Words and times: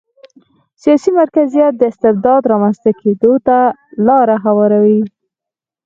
سیاسي 0.81 1.11
مرکزیت 1.19 1.73
د 1.77 1.81
استبداد 1.91 2.41
رامنځته 2.51 2.91
کېدو 3.01 3.31
ته 3.47 3.57
لار 4.05 4.27
هواروي. 4.45 5.01